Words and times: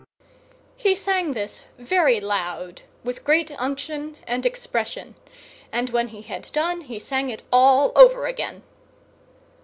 He 0.77 0.95
sang 0.95 1.33
this 1.33 1.65
very 1.77 2.19
loud, 2.19 2.81
with 3.03 3.23
great 3.23 3.51
unction 3.61 4.17
and 4.25 4.47
expression; 4.47 5.13
and 5.71 5.91
when 5.91 6.07
he 6.07 6.23
had 6.23 6.51
done, 6.53 6.81
he 6.81 6.97
sang 6.97 7.29
it 7.29 7.43
all 7.53 7.91
over 7.95 8.25
again. 8.25 8.63